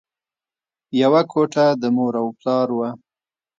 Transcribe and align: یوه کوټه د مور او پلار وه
یوه 1.01 1.21
کوټه 1.31 1.65
د 1.81 1.83
مور 1.95 2.13
او 2.21 2.27
پلار 2.39 2.67
وه 2.77 2.89